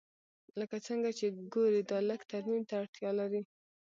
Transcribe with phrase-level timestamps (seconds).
[0.59, 3.41] لکه څنګه چې ګورې دا لږ ترمیم ته اړتیا لري